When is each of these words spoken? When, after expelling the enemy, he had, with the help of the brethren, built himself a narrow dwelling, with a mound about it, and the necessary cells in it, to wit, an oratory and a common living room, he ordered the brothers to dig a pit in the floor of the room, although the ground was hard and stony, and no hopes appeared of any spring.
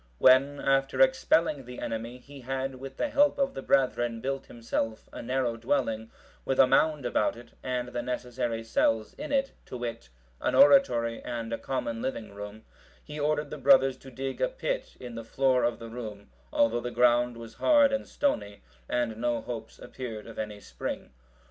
When, 0.17 0.59
after 0.59 0.99
expelling 0.99 1.63
the 1.65 1.77
enemy, 1.77 2.17
he 2.17 2.39
had, 2.41 2.73
with 2.79 2.97
the 2.97 3.09
help 3.09 3.37
of 3.37 3.53
the 3.53 3.61
brethren, 3.61 4.19
built 4.19 4.47
himself 4.47 5.07
a 5.13 5.21
narrow 5.21 5.57
dwelling, 5.57 6.09
with 6.43 6.59
a 6.59 6.65
mound 6.65 7.05
about 7.05 7.35
it, 7.35 7.51
and 7.61 7.89
the 7.89 8.01
necessary 8.01 8.63
cells 8.63 9.13
in 9.13 9.31
it, 9.31 9.51
to 9.67 9.77
wit, 9.77 10.09
an 10.41 10.55
oratory 10.55 11.23
and 11.23 11.53
a 11.53 11.59
common 11.59 12.01
living 12.01 12.33
room, 12.33 12.63
he 13.03 13.19
ordered 13.19 13.51
the 13.51 13.59
brothers 13.59 13.95
to 13.97 14.09
dig 14.09 14.41
a 14.41 14.47
pit 14.49 14.97
in 14.99 15.13
the 15.13 15.23
floor 15.23 15.63
of 15.63 15.77
the 15.77 15.87
room, 15.91 16.31
although 16.51 16.81
the 16.81 16.89
ground 16.89 17.37
was 17.37 17.53
hard 17.53 17.93
and 17.93 18.07
stony, 18.07 18.63
and 18.89 19.17
no 19.17 19.39
hopes 19.39 19.77
appeared 19.77 20.25
of 20.25 20.39
any 20.39 20.59
spring. 20.59 21.11